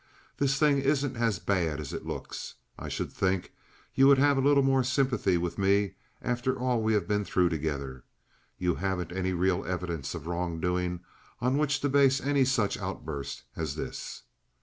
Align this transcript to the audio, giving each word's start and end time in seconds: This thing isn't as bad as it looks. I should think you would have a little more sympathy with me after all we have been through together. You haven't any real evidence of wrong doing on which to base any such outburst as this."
This 0.37 0.57
thing 0.57 0.79
isn't 0.79 1.15
as 1.15 1.37
bad 1.37 1.79
as 1.79 1.93
it 1.93 2.07
looks. 2.07 2.55
I 2.75 2.89
should 2.89 3.13
think 3.13 3.53
you 3.93 4.07
would 4.07 4.17
have 4.17 4.35
a 4.35 4.41
little 4.41 4.63
more 4.63 4.83
sympathy 4.83 5.37
with 5.37 5.59
me 5.59 5.93
after 6.23 6.57
all 6.57 6.81
we 6.81 6.93
have 6.95 7.07
been 7.07 7.23
through 7.23 7.49
together. 7.49 8.03
You 8.57 8.73
haven't 8.73 9.11
any 9.11 9.33
real 9.33 9.63
evidence 9.63 10.15
of 10.15 10.25
wrong 10.25 10.59
doing 10.59 11.01
on 11.39 11.59
which 11.59 11.81
to 11.81 11.87
base 11.89 12.19
any 12.19 12.45
such 12.45 12.79
outburst 12.79 13.43
as 13.55 13.75
this." 13.75 14.23